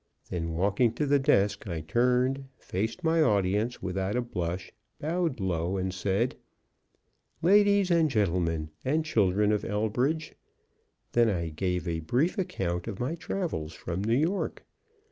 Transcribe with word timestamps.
Then 0.31 0.55
walking 0.55 0.93
to 0.93 1.05
the 1.05 1.19
desk, 1.19 1.67
I 1.67 1.81
turned, 1.81 2.45
faced 2.57 3.03
my 3.03 3.21
audience 3.21 3.83
without 3.83 4.15
a 4.15 4.21
blush, 4.23 4.71
bowed 4.99 5.39
low, 5.39 5.77
and 5.77 5.93
said: 5.93 6.35
"Ladies 7.43 7.91
and 7.91 8.09
gentlemen, 8.09 8.71
and 8.83 9.05
children 9.05 9.51
of 9.51 9.63
Elbridge;" 9.63 10.33
then 11.11 11.51
gave 11.53 11.87
a 11.87 11.99
brief 11.99 12.39
account 12.39 12.87
of 12.87 12.99
my 12.99 13.13
travels 13.13 13.73
from 13.73 14.03
New 14.03 14.17
York. 14.17 14.65